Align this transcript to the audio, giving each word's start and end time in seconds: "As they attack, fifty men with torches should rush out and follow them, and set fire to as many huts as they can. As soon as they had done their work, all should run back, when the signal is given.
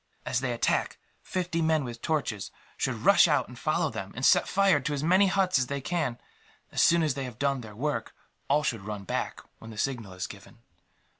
"As 0.25 0.39
they 0.41 0.51
attack, 0.51 0.97
fifty 1.21 1.61
men 1.61 1.83
with 1.83 2.01
torches 2.01 2.49
should 2.75 3.05
rush 3.05 3.27
out 3.27 3.47
and 3.47 3.55
follow 3.59 3.91
them, 3.91 4.11
and 4.15 4.25
set 4.25 4.47
fire 4.47 4.79
to 4.79 4.93
as 4.95 5.03
many 5.03 5.27
huts 5.27 5.59
as 5.59 5.67
they 5.67 5.79
can. 5.79 6.17
As 6.71 6.81
soon 6.81 7.03
as 7.03 7.13
they 7.13 7.25
had 7.25 7.37
done 7.37 7.61
their 7.61 7.75
work, 7.75 8.15
all 8.47 8.63
should 8.63 8.81
run 8.81 9.03
back, 9.03 9.41
when 9.59 9.69
the 9.69 9.77
signal 9.77 10.13
is 10.13 10.25
given. 10.25 10.57